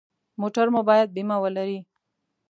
[0.41, 1.79] موټر مو باید بیمه ولري.